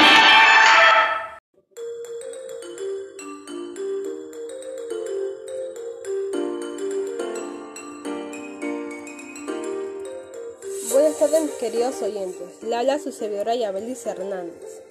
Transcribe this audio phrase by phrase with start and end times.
[10.91, 14.83] Buenas tardes mis queridos oyentes, le habla su servidora Yabelis Hernández.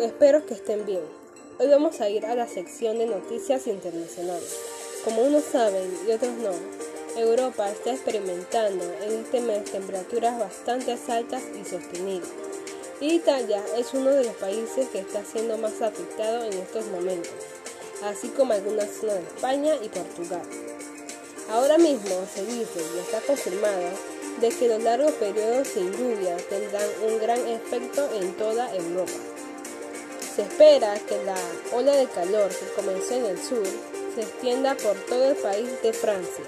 [0.00, 1.04] Espero que estén bien.
[1.58, 4.56] Hoy vamos a ir a la sección de noticias internacionales.
[5.04, 6.52] Como unos saben y otros no,
[7.16, 12.30] Europa está experimentando en este mes temperaturas bastante altas y sostenibles.
[13.00, 17.32] Italia es uno de los países que está siendo más afectado en estos momentos,
[18.04, 20.42] así como algunas zonas de España y Portugal.
[21.50, 23.90] Ahora mismo se dice y está confirmado
[24.40, 29.12] de que los largos periodos sin lluvia tendrán un gran efecto en toda Europa.
[30.36, 31.36] Se espera que la
[31.72, 33.66] ola de calor que comenzó en el sur
[34.14, 36.44] se extienda por todo el país de Francia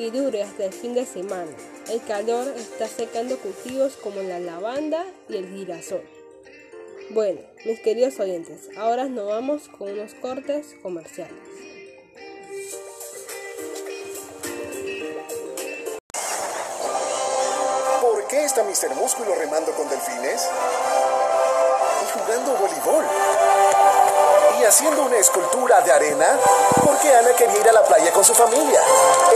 [0.00, 1.52] y dure hasta el fin de semana.
[1.90, 6.02] El calor está secando cultivos como la lavanda y el girasol.
[7.10, 11.34] Bueno, mis queridos oyentes, ahora nos vamos con unos cortes comerciales.
[18.00, 18.94] ¿Por qué está Mr.
[18.96, 20.48] Músculo remando con delfines?
[22.02, 23.04] Y jugando voleibol.
[24.66, 26.38] Haciendo una escultura de arena.
[26.84, 28.80] Porque Ana quería ir a la playa con su familia.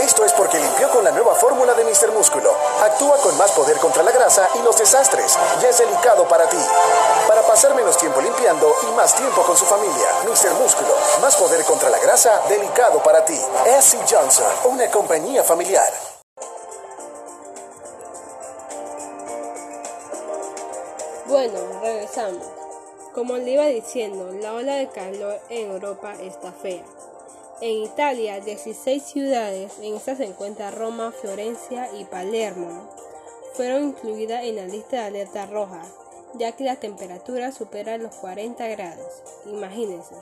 [0.01, 2.11] Esto es porque limpió con la nueva fórmula de Mr.
[2.13, 2.55] Músculo.
[2.81, 5.37] Actúa con más poder contra la grasa y los desastres.
[5.61, 6.59] Ya es delicado para ti.
[7.27, 10.07] Para pasar menos tiempo limpiando y más tiempo con su familia.
[10.23, 10.53] Mr.
[10.53, 10.95] Músculo.
[11.21, 13.39] Más poder contra la grasa, delicado para ti.
[13.65, 13.97] S.
[14.09, 15.91] Johnson, una compañía familiar.
[21.27, 22.64] Bueno, regresamos.
[23.15, 26.83] Como le iba diciendo, la ola de calor en Europa está fea.
[27.61, 32.89] En Italia, 16 ciudades, en estas se encuentra Roma, Florencia y Palermo,
[33.53, 35.81] fueron incluidas en la lista de alerta roja,
[36.33, 39.23] ya que la temperatura supera los 40 grados.
[39.45, 40.15] Imagínense,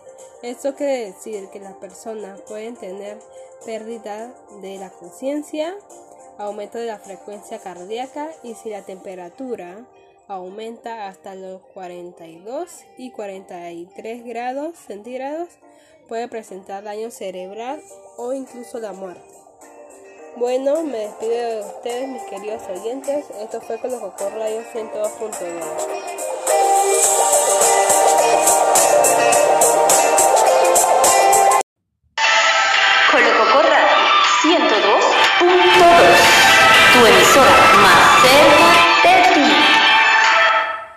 [0.44, 3.18] esto quiere decir que las personas pueden tener
[3.66, 4.31] pérdida
[4.62, 5.74] de la conciencia,
[6.38, 9.84] aumento de la frecuencia cardíaca y si la temperatura
[10.28, 15.50] aumenta hasta los 42 y 43 grados centígrados,
[16.08, 17.82] puede presentar daño cerebral
[18.18, 19.34] o incluso la muerte.
[20.36, 23.26] Bueno, me despido de ustedes, mis queridos oyentes.
[23.40, 26.04] Esto fue con los Cocor Radio 102.2.
[33.12, 33.88] Colococorra
[34.42, 34.64] 102.2,
[36.94, 37.52] tu emisora
[37.84, 38.73] más cerca.